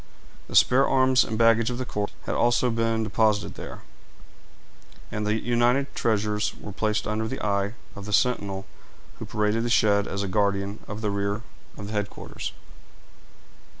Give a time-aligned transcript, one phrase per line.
[0.47, 3.83] The spare arms and baggage of the corps had also been deposited here;
[5.11, 8.65] and the united treasures were placed under the eye of the sentinel
[9.19, 11.43] who paraded the shed as a guardian of the rear
[11.77, 12.51] of the headquarters.